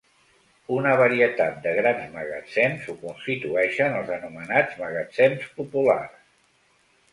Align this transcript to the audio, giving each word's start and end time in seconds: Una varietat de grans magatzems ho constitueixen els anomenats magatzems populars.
Una 0.77 0.93
varietat 1.01 1.59
de 1.65 1.73
grans 1.79 2.07
magatzems 2.15 2.89
ho 2.91 2.97
constitueixen 3.03 3.99
els 4.01 4.11
anomenats 4.17 4.83
magatzems 4.83 5.47
populars. 5.61 6.29